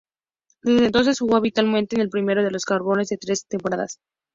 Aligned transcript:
Desde 0.63 0.85
entonces 0.87 1.19
jugó 1.19 1.35
habitualmente 1.35 1.95
en 1.95 2.01
el 2.01 2.09
primero 2.09 2.41
de 2.43 2.49
los 2.49 2.65
carboneros 2.65 3.09
por 3.09 3.19
tres 3.19 3.45
temporadas 3.45 3.97
consecutivas. 3.97 4.19